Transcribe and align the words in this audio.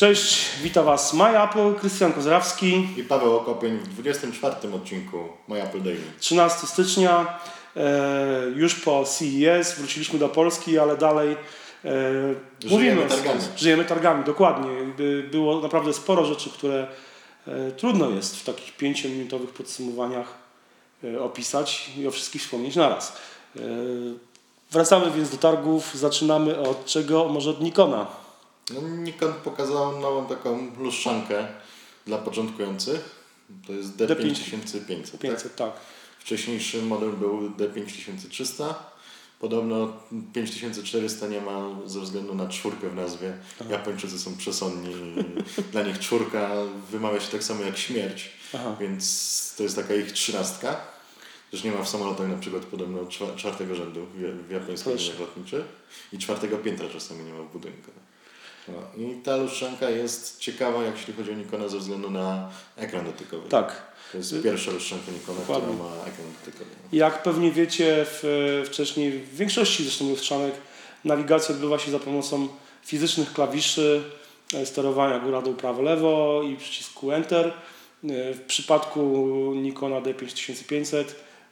Cześć, 0.00 0.48
witam 0.62 0.84
Was 0.84 1.12
Maja 1.12 1.50
Apple, 1.50 1.74
Krystian 1.74 2.12
Kozrawski. 2.12 2.88
I 2.96 3.02
Paweł 3.02 3.36
Okopień 3.36 3.78
w 3.78 3.88
24 3.88 4.74
odcinku 4.74 5.16
My 5.48 5.62
Apple 5.62 5.82
Daily. 5.82 6.00
13 6.20 6.66
stycznia, 6.66 7.38
e, 7.76 7.80
już 8.56 8.74
po 8.74 9.04
CES, 9.04 9.78
wróciliśmy 9.78 10.18
do 10.18 10.28
Polski, 10.28 10.78
ale 10.78 10.96
dalej 10.96 11.32
e, 11.84 11.90
Żyjemy 12.64 12.94
mówimy, 12.94 13.06
targami. 13.08 13.40
Żyjemy 13.56 13.84
targami, 13.84 14.24
dokładnie. 14.24 14.70
By- 14.96 15.28
Było 15.30 15.60
naprawdę 15.60 15.92
sporo 15.92 16.24
rzeczy, 16.24 16.50
które 16.50 16.86
e, 17.48 17.70
trudno 17.72 18.10
jest 18.10 18.36
w 18.36 18.44
takich 18.44 18.76
5-minutowych 18.76 19.48
podsumowaniach 19.48 20.34
e, 21.04 21.22
opisać 21.22 21.90
i 21.96 22.06
o 22.06 22.10
wszystkich 22.10 22.42
wspomnieć 22.42 22.76
naraz. 22.76 23.16
E, 23.56 23.60
wracamy 24.70 25.10
więc 25.10 25.30
do 25.30 25.36
targów, 25.36 25.94
zaczynamy 25.94 26.58
od 26.58 26.84
czego? 26.84 27.28
Może 27.28 27.50
od 27.50 27.60
Nikona. 27.60 28.29
No, 28.74 28.88
Nikon 28.88 29.32
pokazał 29.44 30.00
nową 30.00 30.26
taką 30.26 30.70
lustrzankę 30.78 31.46
dla 32.06 32.18
początkujących. 32.18 33.20
To 33.66 33.72
jest 33.72 33.96
D5500. 33.96 35.10
Tak? 35.10 35.20
500, 35.20 35.56
tak. 35.56 35.72
Wcześniejszy 36.18 36.82
model 36.82 37.10
był 37.12 37.50
D5300. 37.50 38.74
Podobno 39.40 39.92
5400 40.32 41.26
nie 41.26 41.40
ma 41.40 41.68
ze 41.86 42.00
względu 42.00 42.34
na 42.34 42.48
czwórkę 42.48 42.88
w 42.90 42.94
nazwie. 42.94 43.32
Japończycy 43.70 44.18
są 44.18 44.36
przesądni. 44.36 44.94
Dla 45.72 45.82
nich 45.82 45.98
czwórka 45.98 46.50
wymawia 46.90 47.20
się 47.20 47.28
tak 47.32 47.44
samo 47.44 47.62
jak 47.62 47.78
śmierć. 47.78 48.30
Aha. 48.54 48.76
Więc 48.80 49.54
to 49.56 49.62
jest 49.62 49.76
taka 49.76 49.94
ich 49.94 50.12
trzynastka. 50.12 50.76
Też 51.50 51.64
nie 51.64 51.72
ma 51.72 51.82
w 51.82 51.88
samolotach 51.88 52.28
na 52.28 52.36
przykład 52.38 52.64
podobno 52.64 53.06
czwa- 53.06 53.36
czwartego 53.36 53.74
rzędu 53.74 54.06
w, 54.48 54.50
japońskich 54.50 54.96
liniach 55.00 55.20
lotniczych 55.20 55.64
i 56.12 56.18
czwartego 56.18 56.56
piętra 56.58 56.88
czasami 56.88 57.24
nie 57.24 57.32
ma 57.32 57.42
w 57.42 57.52
budynku. 57.52 57.90
No. 58.72 59.04
I 59.04 59.14
ta 59.14 59.36
lustrzanka 59.36 59.90
jest 59.90 60.38
ciekawa, 60.38 60.82
jak 60.82 60.96
jeśli 60.96 61.14
chodzi 61.14 61.30
o 61.30 61.34
Nikona 61.34 61.68
ze 61.68 61.78
względu 61.78 62.10
na 62.10 62.50
ekran 62.76 63.04
dotykowy. 63.04 63.48
Tak. 63.48 63.90
To 64.12 64.18
jest 64.18 64.42
pierwsza 64.42 64.70
lustrzanka 64.70 65.12
Nikona, 65.12 65.38
Dokładnie. 65.40 65.68
która 65.68 65.84
ma 65.88 65.94
ekran 65.96 66.26
dotykowy. 66.44 66.70
Jak 66.92 67.22
pewnie 67.22 67.52
wiecie, 67.52 68.06
w, 68.08 68.62
wcześniej, 68.66 69.10
w 69.12 69.36
większości 69.36 69.82
zresztą 69.82 70.08
lustrzanek, 70.08 70.54
nawigacja 71.04 71.54
odbywa 71.54 71.78
się 71.78 71.90
za 71.90 71.98
pomocą 71.98 72.48
fizycznych 72.84 73.32
klawiszy 73.32 74.02
e, 74.54 74.66
sterowania 74.66 75.18
góra, 75.18 75.42
dół, 75.42 75.54
prawo, 75.54 75.82
lewo 75.82 76.42
i 76.42 76.56
przycisku 76.56 77.12
Enter. 77.12 77.46
E, 77.46 77.52
W 78.34 78.40
przypadku 78.46 79.00
Nikona 79.56 80.00
D5500 80.00 81.04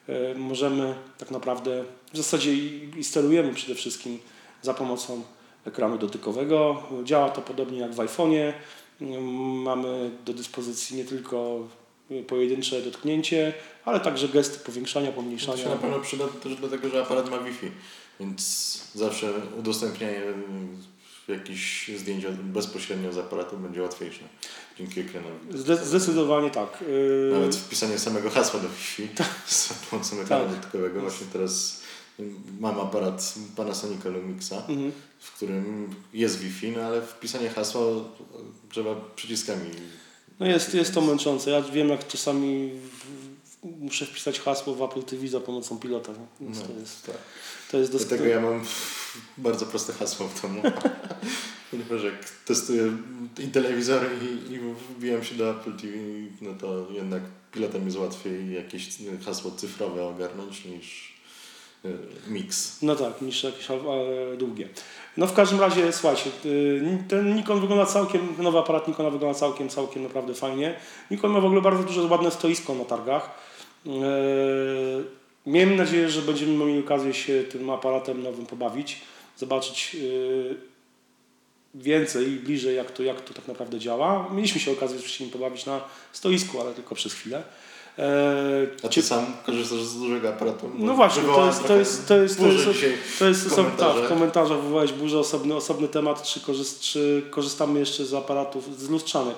e, 0.08 0.34
możemy 0.34 0.94
tak 1.18 1.30
naprawdę, 1.30 1.84
w 2.12 2.16
zasadzie 2.16 2.54
i, 2.54 2.90
i 2.96 3.04
sterujemy 3.04 3.54
przede 3.54 3.74
wszystkim 3.74 4.18
za 4.62 4.74
pomocą 4.74 5.22
ekranu 5.68 5.98
dotykowego. 5.98 6.82
Działa 7.04 7.30
to 7.30 7.42
podobnie 7.42 7.78
jak 7.78 7.92
w 7.92 7.96
iPhone'ie. 7.96 8.52
Mm, 9.00 9.22
Mamy 9.62 10.10
do 10.24 10.32
dyspozycji 10.34 10.96
nie 10.96 11.04
tylko 11.04 11.68
pojedyncze 12.26 12.82
dotknięcie, 12.82 13.52
ale 13.84 14.00
także 14.00 14.28
gesty 14.28 14.58
powiększania, 14.58 15.06
To 15.06 15.12
pomniejszania. 15.12 15.62
się 15.62 15.68
na 15.68 15.76
pewno 15.76 15.98
przyda 16.00 16.24
też 16.42 16.54
dlatego, 16.56 16.88
że 16.88 17.02
aparat 17.02 17.30
ma 17.30 17.38
Wi-Fi, 17.38 17.70
więc 18.20 18.42
zawsze 18.94 19.32
udostępnianie 19.58 20.22
jakichś 21.28 21.88
zdjęć 21.96 22.26
bezpośrednio 22.26 23.12
z 23.12 23.18
aparatu 23.18 23.56
będzie 23.56 23.82
łatwiejsze 23.82 24.20
dzięki 24.78 25.00
ekranowi. 25.00 25.34
Zde- 25.58 25.84
Zdecydowanie 25.84 26.50
tak. 26.50 26.84
Nawet 27.32 27.56
wpisanie 27.56 27.98
samego 27.98 28.30
hasła 28.30 28.60
do 28.60 28.68
Wi-Fi 28.68 29.08
za 29.68 29.74
pomocą 29.90 30.20
ekranu 30.20 30.44
Tak. 30.44 30.54
dotykowego. 30.56 31.00
Właśnie 31.00 31.26
teraz 31.32 31.82
mam 32.60 32.80
aparat 32.80 33.34
Panasonica 33.56 34.08
Lumixa, 34.08 34.52
mhm. 34.68 34.92
w 35.18 35.32
którym 35.32 35.94
jest 36.14 36.38
Wi-Fi, 36.38 36.70
no 36.70 36.82
ale 36.82 37.02
wpisanie 37.02 37.48
hasła 37.48 37.82
trzeba 38.70 38.94
przyciskami. 39.16 39.70
No 40.40 40.46
jest, 40.46 40.74
jest 40.74 40.94
to 40.94 41.00
męczące. 41.00 41.50
Ja 41.50 41.62
wiem, 41.62 41.88
jak 41.88 42.06
czasami 42.06 42.70
muszę 43.62 44.06
wpisać 44.06 44.40
hasło 44.40 44.74
w 44.74 44.82
Apple 44.82 45.02
TV 45.02 45.28
za 45.28 45.40
pomocą 45.40 45.78
pilota. 45.78 46.12
Więc 46.40 46.58
No, 46.60 46.66
to 46.66 46.72
jest, 46.80 47.06
tak. 47.06 47.16
to 47.70 47.78
jest 47.78 47.90
Dlatego 47.90 48.24
dosk- 48.24 48.28
ja 48.28 48.40
mam 48.40 48.64
bardzo 49.48 49.66
proste 49.66 49.92
hasło 49.92 50.28
w 50.28 50.42
domu. 50.42 50.62
Ponieważ 51.70 52.02
jak 52.02 52.30
testuję 52.44 52.96
i 53.38 53.48
telewizory 53.48 54.08
i, 54.22 54.52
i 54.52 54.58
wbijam 54.96 55.24
się 55.24 55.34
do 55.34 55.50
Apple 55.50 55.76
TV, 55.76 55.94
no 56.40 56.54
to 56.54 56.86
jednak 56.90 57.22
pilotem 57.52 57.84
jest 57.84 57.96
łatwiej 57.98 58.54
jakieś 58.54 58.88
hasło 59.24 59.50
cyfrowe 59.50 60.04
ogarnąć 60.04 60.64
niż 60.64 61.17
mix. 62.28 62.82
No 62.82 62.96
tak, 62.96 63.22
niż 63.22 63.44
jakieś 63.44 63.70
ale 63.70 64.36
długie. 64.36 64.68
No 65.16 65.26
w 65.26 65.32
każdym 65.34 65.60
razie, 65.60 65.92
słuchajcie, 65.92 66.30
y, 66.44 67.04
ten 67.08 67.36
Nikon 67.36 67.60
wygląda 67.60 67.86
całkiem, 67.86 68.34
nowy 68.38 68.58
aparat 68.58 68.88
Nikona 68.88 69.10
wygląda 69.10 69.38
całkiem, 69.38 69.68
całkiem 69.68 70.02
naprawdę 70.02 70.34
fajnie. 70.34 70.74
Nikon 71.10 71.30
ma 71.30 71.40
w 71.40 71.44
ogóle 71.44 71.60
bardzo 71.60 71.82
duże, 71.82 72.02
ładne 72.02 72.30
stoisko 72.30 72.74
na 72.74 72.84
targach. 72.84 73.30
Yy, 73.86 75.04
Miejmy 75.48 75.76
nadzieję, 75.76 76.10
że 76.10 76.22
będziemy 76.22 76.64
mieli 76.64 76.80
okazję 76.80 77.14
się 77.14 77.44
tym 77.44 77.70
aparatem 77.70 78.22
nowym 78.22 78.46
pobawić, 78.46 79.00
zobaczyć 79.36 79.94
yy, 79.94 80.56
więcej 81.74 82.28
i 82.28 82.36
bliżej, 82.36 82.76
jak 82.76 82.90
to, 82.90 83.02
jak 83.02 83.20
to 83.20 83.34
tak 83.34 83.48
naprawdę 83.48 83.78
działa. 83.78 84.28
Mieliśmy 84.32 84.60
się 84.60 84.72
okazję 84.72 84.96
oczywiście 84.96 85.24
nim 85.24 85.32
pobawić 85.32 85.66
na 85.66 85.80
stoisku, 86.12 86.60
ale 86.60 86.74
tylko 86.74 86.94
przez 86.94 87.14
chwilę. 87.14 87.42
Yy, 87.98 88.04
A 88.84 88.88
ty 88.88 89.02
sam 89.02 89.26
korzystasz 89.46 89.80
z 89.80 89.98
dużego 89.98 90.28
aparatu? 90.28 90.70
No 90.78 90.94
właśnie, 90.94 91.22
to 91.22 91.46
jest, 91.46 91.66
to 91.66 91.76
jest, 91.76 92.08
to 92.08 92.16
jest, 92.16 92.38
to 92.38 92.46
jest, 92.46 93.18
to 93.18 93.24
jest 93.24 93.48
w 93.48 93.52
osobny, 93.52 93.72
tak, 93.78 93.96
w 93.96 94.08
komentarzach 94.08 94.60
wywołałeś 94.60 94.92
burzę, 94.92 95.18
osobny, 95.18 95.54
osobny 95.54 95.88
temat, 95.88 96.22
czy, 96.22 96.40
korzyst, 96.40 96.80
czy 96.80 97.22
korzystamy 97.30 97.80
jeszcze 97.80 98.04
z 98.04 98.14
aparatów, 98.14 98.78
z 98.78 98.90
lustrzanek. 98.90 99.34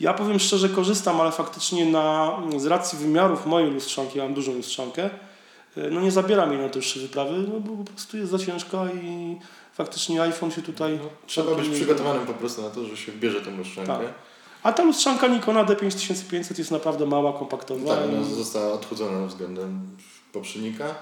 Ja 0.00 0.14
powiem 0.14 0.38
szczerze, 0.38 0.68
korzystam, 0.68 1.20
ale 1.20 1.32
faktycznie 1.32 1.86
na, 1.86 2.36
z 2.56 2.66
racji 2.66 2.98
wymiarów 2.98 3.46
mojej 3.46 3.70
lustrzanki, 3.70 4.18
ja 4.18 4.24
mam 4.24 4.34
dużą 4.34 4.54
lustrzankę, 4.54 5.10
y, 5.76 5.90
no 5.90 6.00
nie 6.00 6.10
zabieram 6.10 6.52
jej 6.52 6.60
na 6.60 6.68
dłuższe 6.68 7.00
wyprawy, 7.00 7.32
no 7.32 7.60
bo 7.60 7.84
po 7.84 7.92
prostu 7.92 8.16
jest 8.16 8.30
za 8.30 8.38
ciężka 8.38 8.78
i 9.02 9.36
faktycznie 9.74 10.22
iPhone 10.22 10.50
się 10.50 10.62
tutaj... 10.62 10.98
No, 11.02 11.08
trzeba 11.26 11.54
być 11.54 11.68
przygotowanym 11.68 12.26
po 12.26 12.34
prostu 12.34 12.62
na 12.62 12.70
to, 12.70 12.84
że 12.84 12.96
się 12.96 13.12
bierze 13.12 13.40
tę 13.40 13.50
lustrzankę. 13.50 13.92
Tak. 13.92 14.33
A 14.64 14.72
ta 14.72 14.84
lustrzanka 14.84 15.28
Nikona 15.28 15.64
D5500 15.64 16.58
jest 16.58 16.70
naprawdę 16.70 17.06
mała, 17.06 17.32
kompaktowa. 17.32 17.96
Tak, 17.96 18.04
ona 18.04 18.24
została 18.24 18.72
odchudzona 18.72 19.26
względem 19.26 19.96
poprzednika. 20.32 20.94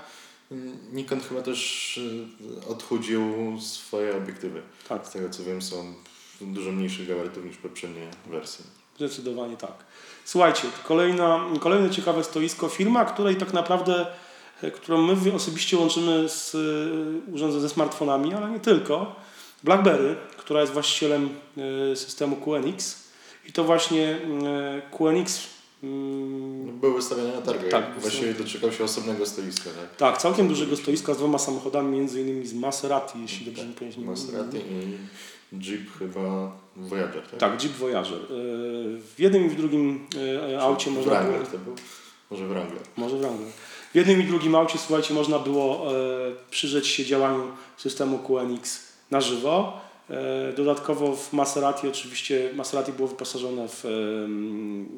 Nikon 0.92 1.20
chyba 1.20 1.42
też 1.42 1.96
y, 2.66 2.68
odchudził 2.68 3.22
swoje 3.60 4.16
obiektywy. 4.16 4.62
tak. 4.88 5.06
Z 5.06 5.10
tego 5.10 5.30
co 5.30 5.44
wiem 5.44 5.62
są 5.62 5.94
dużo 6.40 6.72
mniejszych 6.72 7.08
gabarytów 7.08 7.44
niż 7.44 7.56
poprzednie 7.56 8.06
wersje. 8.26 8.64
Zdecydowanie 8.96 9.56
tak. 9.56 9.74
Słuchajcie, 10.24 10.62
kolejna, 10.84 11.44
kolejne 11.60 11.90
ciekawe 11.90 12.24
stoisko, 12.24 12.68
firma, 12.68 13.04
której 13.04 13.36
tak 13.36 13.52
naprawdę, 13.52 14.06
e, 14.62 14.70
którą 14.70 15.02
my 15.02 15.34
osobiście 15.34 15.76
łączymy 15.76 16.28
z 16.28 16.54
e, 16.54 17.32
urządzeń 17.32 17.60
ze 17.60 17.68
smartfonami, 17.68 18.34
ale 18.34 18.50
nie 18.50 18.60
tylko. 18.60 19.14
BlackBerry, 19.64 20.16
która 20.36 20.60
jest 20.60 20.72
właścicielem 20.72 21.28
e, 21.92 21.96
systemu 21.96 22.36
QNX 22.36 23.02
i 23.48 23.52
to 23.52 23.64
właśnie 23.64 24.08
e, 24.46 24.82
QNX 24.98 25.46
mm, 25.82 26.66
No, 26.66 26.72
Były 26.72 26.94
wystawione 26.94 27.32
na 27.32 27.42
targach. 27.42 27.70
Tak, 27.70 28.00
Właściwie 28.00 28.34
doczekał 28.34 28.72
się 28.72 28.84
osobnego 28.84 29.26
stoiska. 29.26 29.70
Tak? 29.70 29.96
tak, 29.96 30.18
całkiem 30.18 30.48
dużego 30.48 30.76
stoiska 30.76 31.14
z 31.14 31.16
dwoma 31.16 31.38
samochodami, 31.38 31.98
między 31.98 32.20
innymi 32.20 32.46
z 32.46 32.54
Maserati, 32.54 33.22
jeśli 33.22 33.46
dobrze 33.46 33.64
mi 33.66 33.74
nie 33.98 34.06
Maserati 34.06 34.56
i 34.56 34.98
Jeep 35.52 35.98
chyba 35.98 36.52
Voyager. 36.76 37.22
Tak, 37.22 37.40
Tak, 37.40 37.62
Jeep 37.62 37.72
Voyager. 37.72 38.18
E, 38.18 38.26
W 38.98 39.14
jednym 39.18 39.46
i 39.46 39.48
w 39.48 39.56
drugim 39.56 40.06
e, 40.52 40.60
aucie 40.62 40.90
można 40.90 41.10
było... 41.10 41.22
Wrangler 41.22 41.46
to 41.46 41.58
był? 41.58 41.74
Może 42.30 42.46
Wrangler. 42.46 42.82
Może 42.96 43.16
Wrangler. 43.16 43.48
W 43.92 43.94
jednym 43.94 44.20
i 44.20 44.24
drugim 44.24 44.54
aucie, 44.54 44.78
słuchajcie, 44.78 45.14
można 45.14 45.38
było 45.38 45.86
przyjrzeć 46.50 46.86
się 46.86 47.04
działaniu 47.04 47.42
systemu 47.76 48.18
QNX 48.18 48.92
na 49.10 49.20
żywo. 49.20 49.80
E, 50.10 50.52
dodatkowo 50.52 51.16
w 51.16 51.32
Maserati 51.32 51.88
oczywiście, 51.88 52.50
Maserati 52.54 52.92
było 52.92 53.08
wyposażone 53.08 53.68
w 53.68 53.84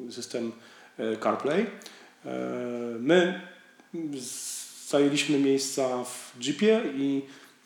system 0.09 0.51
e, 0.97 1.17
CarPlay. 1.17 1.61
E, 1.61 1.67
my 2.99 3.41
zajęliśmy 4.87 5.39
miejsca 5.39 6.03
w 6.03 6.45
Jeepie 6.45 6.81
i 6.95 7.21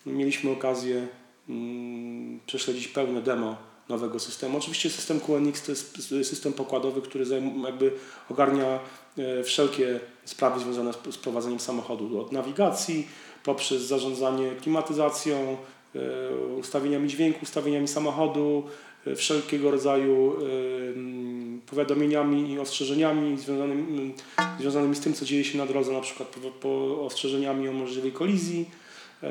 mieliśmy 0.06 0.52
okazję 0.52 1.08
mm, 1.50 2.40
prześledzić 2.46 2.88
pełne 2.88 3.22
demo 3.22 3.58
nowego 3.90 4.20
systemu. 4.20 4.58
Oczywiście 4.58 4.90
system 4.90 5.20
QNX 5.20 5.64
to 5.64 5.72
jest 5.72 6.30
system 6.30 6.54
pokładowy, 6.54 7.02
który 7.02 7.26
jakby 7.66 7.92
ogarnia 8.30 8.80
wszelkie 9.44 10.00
sprawy 10.26 10.60
związane 10.60 10.94
z 11.12 11.18
prowadzeniem 11.18 11.60
samochodu, 11.60 12.22
od 12.22 12.32
nawigacji, 12.32 13.08
poprzez 13.44 13.82
zarządzanie 13.82 14.52
klimatyzacją, 14.62 15.58
ustawieniami 16.60 17.10
dźwięku, 17.10 17.40
ustawieniami 17.44 17.88
samochodu, 17.88 18.64
e, 19.08 19.16
wszelkiego 19.16 19.72
rodzaju 19.72 20.34
e, 20.34 20.40
powiadomieniami 21.70 22.52
i 22.52 22.60
ostrzeżeniami 22.60 23.38
związanymi, 23.38 24.14
związanymi 24.60 24.96
z 24.96 25.00
tym, 25.00 25.14
co 25.14 25.26
dzieje 25.26 25.44
się 25.44 25.58
na 25.58 25.66
drodze, 25.66 25.94
na 25.94 26.02
przykład 26.02 26.30
po, 26.30 26.52
po 26.52 27.06
ostrzeżeniami 27.06 27.68
o 27.68 27.74
możliwej 27.74 28.12
kolizji. 28.12 28.70
E, 29.24 29.30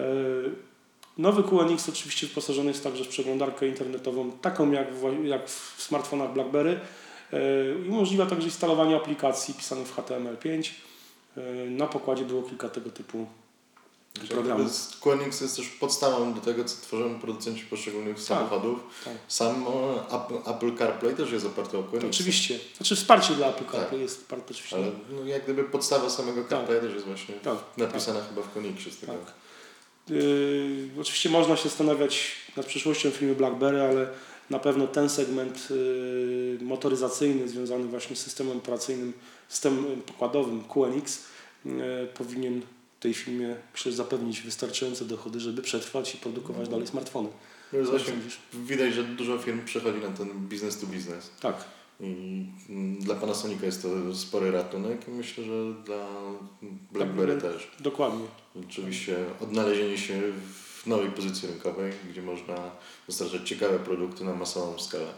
Nowy 1.18 1.42
QNX 1.42 1.88
oczywiście 1.88 2.26
wyposażony 2.26 2.68
jest 2.68 2.84
także 2.84 3.04
w 3.04 3.08
przeglądarkę 3.08 3.68
internetową, 3.68 4.30
taką 4.30 4.72
jak 4.72 4.94
w, 4.94 5.24
jak 5.24 5.48
w 5.48 5.82
smartfonach 5.82 6.32
BlackBerry. 6.32 6.80
I 7.86 7.88
umożliwia 7.88 8.26
także 8.26 8.46
instalowanie 8.46 8.96
aplikacji 8.96 9.54
pisanych 9.54 9.86
w 9.86 9.96
HTML5. 9.96 10.70
Na 11.70 11.86
pokładzie 11.86 12.24
było 12.24 12.42
kilka 12.42 12.68
tego 12.68 12.90
typu 12.90 13.26
programów. 14.26 15.00
QNX 15.00 15.40
jest 15.40 15.56
też 15.56 15.68
podstawą 15.68 16.34
do 16.34 16.40
tego, 16.40 16.64
co 16.64 16.82
tworzą 16.82 17.20
producenci 17.20 17.64
poszczególnych 17.64 18.16
tak, 18.16 18.24
samochodów. 18.24 18.80
Tak. 19.04 19.14
Sam 19.28 19.64
Apple 20.46 20.76
CarPlay 20.78 21.14
też 21.14 21.32
jest 21.32 21.46
oparty 21.46 21.78
o 21.78 21.82
QNX. 21.82 22.04
Oczywiście. 22.04 22.58
Znaczy 22.76 22.96
wsparcie 22.96 23.34
dla 23.34 23.46
Apple 23.46 23.64
CarPlay 23.64 23.90
tak. 23.90 24.00
jest 24.00 24.24
oparte 24.26 24.50
oczywiście. 24.50 24.76
Ale 24.76 24.86
no, 25.10 25.26
jak 25.26 25.44
gdyby 25.44 25.64
podstawa 25.64 26.10
samego 26.10 26.40
tak. 26.40 26.50
CarPlay 26.50 26.80
też 26.80 26.94
jest 26.94 27.06
właśnie 27.06 27.34
tak. 27.34 27.58
napisana 27.76 28.20
chyba 28.20 28.42
w 28.42 28.52
QNXie 28.52 28.92
z 28.92 28.98
tego. 28.98 29.12
Tak. 29.12 29.34
Yy, 30.10 30.88
oczywiście 31.00 31.30
można 31.30 31.56
się 31.56 31.68
zastanawiać 31.68 32.36
nad 32.56 32.66
przyszłością 32.66 33.10
firmy 33.10 33.34
BlackBerry, 33.34 33.82
ale 33.82 34.08
na 34.50 34.58
pewno 34.58 34.86
ten 34.86 35.08
segment 35.08 35.68
yy, 35.70 36.58
motoryzacyjny 36.62 37.48
związany 37.48 37.84
właśnie 37.84 38.16
z 38.16 38.20
systemem 38.20 38.56
operacyjnym, 38.56 39.12
systemem 39.48 40.02
pokładowym 40.06 40.64
QNX 40.64 41.24
yy, 41.64 41.72
powinien 42.14 42.62
tej 43.00 43.14
firmie 43.14 43.56
myślę, 43.72 43.92
zapewnić 43.92 44.40
wystarczające 44.40 45.04
dochody, 45.04 45.40
żeby 45.40 45.62
przetrwać 45.62 46.14
i 46.14 46.18
produkować 46.18 46.66
no. 46.66 46.70
dalej 46.70 46.86
smartfony. 46.86 47.28
No 47.72 47.78
widać, 48.54 48.94
że 48.94 49.04
dużo 49.04 49.38
firm 49.38 49.64
przechodzi 49.64 49.98
na 49.98 50.08
ten 50.08 50.28
biznes 50.48 50.80
to 50.80 50.86
biznes. 50.86 51.30
Tak. 51.40 51.64
I 52.00 52.44
dla 53.00 53.14
Panasonica 53.14 53.66
jest 53.66 53.82
to 53.82 54.14
spory 54.14 54.50
ratunek 54.50 55.08
i 55.08 55.10
myślę, 55.10 55.44
że 55.44 55.74
dla 55.84 56.06
BlackBerry 56.92 57.32
tak, 57.32 57.52
też. 57.52 57.70
Dokładnie. 57.80 58.26
Oczywiście 58.68 59.16
odnalezienie 59.40 59.98
się 59.98 60.20
w 60.82 60.86
nowej 60.86 61.10
pozycji 61.10 61.48
rynkowej, 61.48 61.92
gdzie 62.10 62.22
można 62.22 62.70
dostarczać 63.06 63.48
ciekawe 63.48 63.78
produkty 63.78 64.24
na 64.24 64.34
masową 64.34 64.78
skalę. 64.78 65.12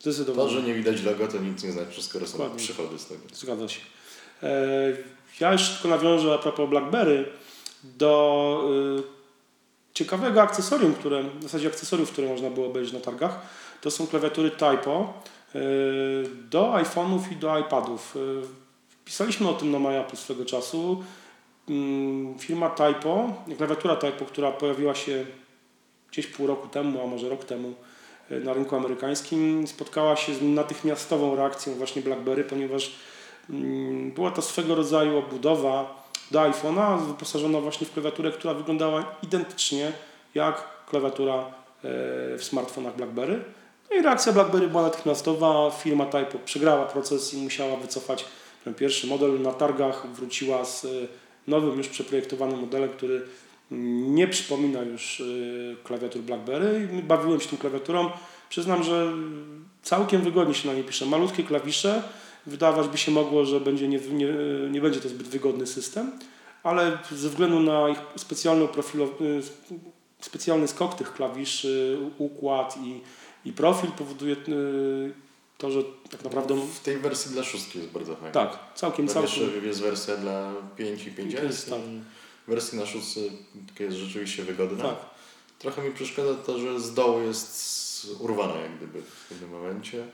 Zdecydowanie. 0.00 0.48
To, 0.48 0.54
że 0.54 0.62
nie 0.62 0.74
widać 0.74 1.02
logo, 1.02 1.28
to 1.28 1.38
nic 1.38 1.64
nie 1.64 1.72
znaczy, 1.72 2.02
skoro 2.02 2.26
są 2.26 2.32
Dokładnie. 2.32 2.58
przychody 2.58 2.98
z 2.98 3.06
tego. 3.06 3.20
Zgadza 3.34 3.68
się. 3.68 3.80
E, 4.42 4.48
ja 5.40 5.52
jeszcze 5.52 5.74
tylko 5.74 5.88
nawiążę 5.88 6.34
a 6.34 6.38
propos 6.38 6.70
BlackBerry 6.70 7.24
do 7.84 8.64
y, 8.98 9.02
ciekawego 9.94 10.42
akcesorium, 10.42 10.94
które, 10.94 11.22
w 11.22 11.42
zasadzie 11.42 11.68
akcesoriów, 11.68 12.12
które 12.12 12.28
można 12.28 12.50
było 12.50 12.66
obejrzeć 12.66 12.94
na 12.94 13.00
targach. 13.00 13.40
To 13.80 13.90
są 13.90 14.06
klawiatury 14.06 14.50
Typo 14.50 15.12
y, 15.54 15.58
do 16.50 16.72
iPhone'ów 16.72 17.32
i 17.32 17.36
do 17.36 17.58
iPadów. 17.58 18.16
Y, 18.16 18.20
pisaliśmy 19.04 19.48
o 19.48 19.52
tym 19.54 19.70
na 19.70 19.78
MyApple 19.78 20.16
swego 20.16 20.44
czasu. 20.44 21.04
Mm, 21.68 22.38
firma 22.38 22.70
Typo, 22.70 23.44
klawiatura 23.56 23.96
Typo, 23.96 24.24
która 24.24 24.52
pojawiła 24.52 24.94
się 24.94 25.26
gdzieś 26.12 26.26
pół 26.26 26.46
roku 26.46 26.68
temu, 26.68 27.02
a 27.02 27.06
może 27.06 27.28
rok 27.28 27.44
temu 27.44 27.74
na 28.30 28.52
rynku 28.52 28.76
amerykańskim, 28.76 29.66
spotkała 29.66 30.16
się 30.16 30.34
z 30.34 30.42
natychmiastową 30.42 31.36
reakcją 31.36 31.74
właśnie 31.74 32.02
BlackBerry, 32.02 32.44
ponieważ 32.44 32.92
była 34.14 34.30
to 34.30 34.42
swego 34.42 34.74
rodzaju 34.74 35.18
obudowa 35.18 36.04
do 36.30 36.40
iPhone'a 36.40 37.06
wyposażona 37.06 37.60
właśnie 37.60 37.86
w 37.86 37.92
klawiaturę, 37.92 38.30
która 38.30 38.54
wyglądała 38.54 39.16
identycznie 39.22 39.92
jak 40.34 40.64
klawiatura 40.90 41.34
e, 41.34 41.44
w 42.38 42.44
smartfonach 42.44 42.96
BlackBerry. 42.96 43.44
No 43.90 43.96
i 43.96 44.02
reakcja 44.02 44.32
BlackBerry 44.32 44.68
była 44.68 44.82
natychmiastowa. 44.82 45.70
Firma 45.70 46.06
Typo 46.06 46.38
przegrała 46.44 46.84
proces 46.84 47.34
i 47.34 47.36
musiała 47.36 47.76
wycofać 47.76 48.24
ten 48.64 48.74
pierwszy 48.74 49.06
model. 49.06 49.42
Na 49.42 49.52
targach 49.52 50.06
wróciła 50.06 50.64
z 50.64 50.84
e, 50.84 50.88
nowym, 51.48 51.78
już 51.78 51.88
przeprojektowanym 51.88 52.60
modelem, 52.60 52.88
który 52.88 53.26
nie 53.70 54.28
przypomina 54.28 54.82
już 54.82 55.20
e, 55.20 55.24
klawiatur 55.84 56.22
BlackBerry. 56.22 56.88
Bawiłem 57.02 57.40
się 57.40 57.48
tą 57.48 57.56
klawiaturą. 57.56 58.10
Przyznam, 58.48 58.82
że 58.82 59.12
całkiem 59.82 60.22
wygodnie 60.22 60.54
się 60.54 60.68
na 60.68 60.74
niej 60.74 60.84
pisze. 60.84 61.06
Malutkie 61.06 61.42
klawisze, 61.42 62.02
Wydawać 62.46 62.88
by 62.88 62.98
się 62.98 63.10
mogło, 63.12 63.44
że 63.44 63.60
będzie 63.60 63.88
nie, 63.88 63.98
nie, 63.98 64.28
nie 64.70 64.80
będzie 64.80 65.00
to 65.00 65.08
zbyt 65.08 65.28
wygodny 65.28 65.66
system, 65.66 66.12
ale 66.62 66.98
ze 67.12 67.28
względu 67.28 67.60
na 67.60 67.88
ich 67.88 67.98
specjalny, 68.16 68.68
specjalny 70.20 70.68
skok 70.68 70.94
tych 70.94 71.12
klawiszy, 71.12 71.98
układ 72.18 72.76
i, 72.84 73.00
i 73.48 73.52
profil 73.52 73.90
powoduje 73.90 74.36
y, 74.48 75.12
to, 75.58 75.70
że 75.70 75.82
tak 76.10 76.24
naprawdę... 76.24 76.54
W 76.54 76.80
tej 76.80 76.98
wersji 76.98 77.32
dla 77.32 77.44
szóstki 77.44 77.78
jest 77.78 77.90
bardzo 77.90 78.16
fajna. 78.16 78.32
Tak, 78.32 78.58
całkiem, 78.74 79.08
całkiem. 79.08 79.42
Jeszcze 79.42 79.66
jest 79.66 79.80
wersja 79.80 80.16
dla 80.16 80.52
5 80.76 81.06
i 81.06 81.12
5S 81.12 81.70
tak. 81.70 81.80
wersji 82.48 82.78
na 82.78 82.86
szóstce 82.86 83.20
jest 83.80 83.96
rzeczywiście 83.96 84.42
wygodna. 84.42 84.84
Tak. 84.84 84.96
Trochę 85.58 85.82
mi 85.82 85.94
przeszkadza 85.94 86.34
to, 86.34 86.58
że 86.58 86.80
z 86.80 86.94
dołu 86.94 87.20
jest 87.20 87.76
urwana 88.20 88.54
jak 88.54 88.76
gdyby 88.76 89.02
w 89.02 89.28
pewnym 89.28 89.50
momencie. 89.50 90.06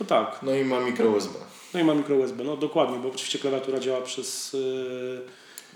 No 0.00 0.06
tak. 0.06 0.38
No 0.42 0.54
i 0.54 0.64
ma 0.64 0.80
mikro 0.80 1.10
USB. 1.10 1.34
No 1.74 1.80
i 1.80 1.84
ma 1.84 1.94
mikro 1.94 2.16
USB, 2.16 2.44
no 2.44 2.56
dokładnie, 2.56 2.98
bo 2.98 3.08
oczywiście 3.08 3.38
klawiatura 3.38 3.78
działa 3.80 4.00
przez... 4.00 4.52
Yy, 4.52 5.20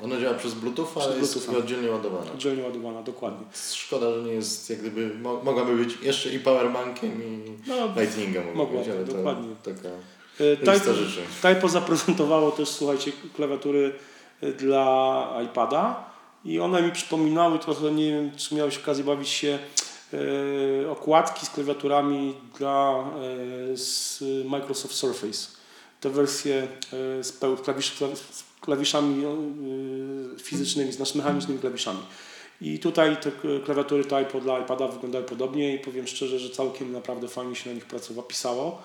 Ona 0.04 0.20
działa 0.20 0.34
przez 0.34 0.54
Bluetooth, 0.54 0.88
ale 1.02 1.16
jest 1.18 1.48
oddzielnie 1.48 1.90
ładowana. 1.90 2.32
Oddzielnie 2.32 2.62
ładowana, 2.62 3.02
dokładnie. 3.02 3.46
Szkoda, 3.72 4.14
że 4.14 4.22
nie 4.22 4.32
jest 4.32 4.70
jak 4.70 4.78
gdyby, 4.78 5.14
mo 5.14 5.40
mogłaby 5.44 5.76
być 5.76 5.98
jeszcze 6.02 6.30
i 6.30 6.38
powerbankiem 6.40 7.22
i 7.22 7.52
no, 7.66 7.74
Lightningiem 7.96 8.44
mogła 8.54 8.80
być, 8.80 8.88
ale 8.88 9.04
dokładnie. 9.04 9.54
to 9.62 9.70
taka 9.70 9.88
yy, 10.40 10.56
Typo, 10.56 10.90
Typo 11.42 11.68
zaprezentowało 11.68 12.50
też, 12.50 12.68
słuchajcie, 12.68 13.12
klawiatury 13.36 13.92
y, 14.42 14.52
dla 14.52 15.28
iPada 15.44 16.10
i 16.44 16.60
one 16.60 16.82
mi 16.82 16.92
przypominały 16.92 17.58
trochę, 17.58 17.92
nie 17.92 18.12
wiem, 18.12 18.30
czy 18.36 18.54
miałeś 18.54 18.78
okazję 18.78 19.04
bawić 19.04 19.28
się 19.28 19.58
E, 19.58 19.89
okładki 20.90 21.46
z 21.46 21.50
klawiaturami 21.50 22.34
dla 22.58 23.04
e, 23.72 23.76
z 23.76 24.22
Microsoft 24.44 24.94
Surface. 24.94 25.48
Te 26.00 26.10
wersje 26.10 26.68
e, 27.18 27.24
z, 27.24 27.38
klawisz, 27.64 27.96
klawiszami 28.60 29.24
fizycznymi, 30.42 30.92
z 30.92 31.14
mechanicznymi 31.14 31.60
klawiszami. 31.60 32.00
I 32.60 32.78
tutaj 32.78 33.16
te 33.16 33.30
klawiatury 33.64 34.04
Typo 34.04 34.40
dla 34.40 34.58
iPada 34.58 34.88
wyglądały 34.88 35.24
podobnie 35.24 35.74
i 35.74 35.78
powiem 35.78 36.06
szczerze, 36.06 36.38
że 36.38 36.50
całkiem 36.50 36.92
naprawdę 36.92 37.28
fajnie 37.28 37.54
się 37.54 37.70
na 37.70 37.74
nich 37.74 37.86
pracowało, 37.86 38.26
pisało. 38.26 38.82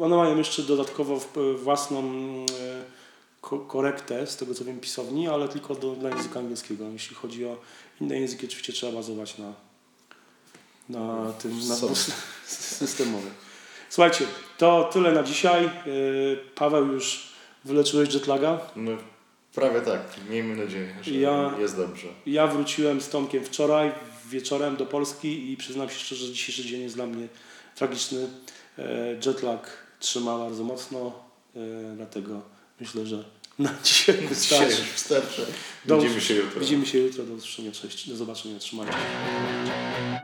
One 0.00 0.16
mają 0.16 0.38
jeszcze 0.38 0.62
dodatkowo 0.62 1.20
własną 1.56 2.02
korektę, 3.68 4.26
z 4.26 4.36
tego 4.36 4.54
co 4.54 4.64
wiem, 4.64 4.80
pisowni, 4.80 5.28
ale 5.28 5.48
tylko 5.48 5.74
do, 5.74 5.96
dla 5.96 6.10
języka 6.10 6.40
angielskiego. 6.40 6.84
Jeśli 6.88 7.16
chodzi 7.16 7.46
o 7.46 7.56
inne 8.00 8.20
języki, 8.20 8.46
oczywiście 8.46 8.72
trzeba 8.72 8.92
bazować 8.92 9.38
na, 9.38 9.52
na 10.88 11.32
tym 11.32 11.68
na 11.68 11.74
systemowym. 12.46 13.30
Słuchajcie, 13.90 14.26
to 14.58 14.90
tyle 14.92 15.12
na 15.12 15.22
dzisiaj. 15.22 15.70
Y, 15.86 16.38
Paweł 16.54 16.86
już 16.86 17.32
wyleczyłeś 17.64 18.14
jetlaga? 18.14 18.60
No, 18.76 18.90
prawie 19.54 19.80
tak. 19.80 20.00
Miejmy 20.30 20.56
nadzieję, 20.56 20.94
że 21.02 21.10
ja, 21.10 21.54
jest 21.58 21.76
dobrze. 21.76 22.08
Ja 22.26 22.46
wróciłem 22.46 23.00
z 23.00 23.08
Tomkiem 23.08 23.44
wczoraj 23.44 23.92
wieczorem 24.26 24.76
do 24.76 24.86
Polski 24.86 25.52
i 25.52 25.56
przyznam 25.56 25.88
się 25.88 25.94
szczerze, 25.94 26.26
że 26.26 26.32
dzisiejszy 26.32 26.64
dzień 26.64 26.82
jest 26.82 26.94
dla 26.94 27.06
mnie 27.06 27.28
tragiczny. 27.74 28.18
Y, 28.78 28.82
jetlag 29.26 29.70
trzyma 30.00 30.38
bardzo 30.38 30.64
mocno, 30.64 31.12
y, 31.56 31.96
dlatego 31.96 32.53
myślę, 32.80 33.06
że 33.06 33.24
na 33.58 33.74
dzisiaj 33.84 34.16
wystarczy. 34.16 34.82
Wystarczy. 34.92 35.46
Widzimy 35.84 36.20
się 36.20 36.34
jutro. 36.34 36.60
Widzimy 36.60 36.86
się 36.86 36.98
jutro. 36.98 37.24
Do 37.24 37.34
usłyszenia. 37.34 37.72
Cześć. 37.72 38.08
Do 38.08 38.16
zobaczenia. 38.16 38.58
Trzymajcie 38.58 38.92
się. 38.92 40.23